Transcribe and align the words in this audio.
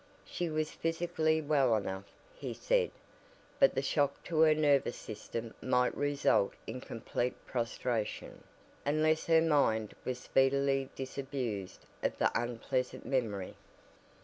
She 0.25 0.49
was 0.49 0.71
physically 0.71 1.43
well 1.43 1.75
enough, 1.75 2.05
he 2.33 2.55
said, 2.55 2.89
but 3.59 3.75
the 3.75 3.83
shock 3.83 4.23
to 4.23 4.39
her 4.39 4.55
nervous 4.55 4.97
system 4.97 5.53
might 5.61 5.95
result 5.95 6.53
in 6.65 6.81
complete 6.81 7.35
prostration, 7.45 8.43
unless 8.83 9.27
her 9.27 9.41
mind 9.43 9.93
was 10.03 10.17
speedily 10.17 10.89
disabused 10.95 11.85
of 12.01 12.17
the 12.17 12.31
unpleasant 12.33 13.05
memory. 13.05 13.53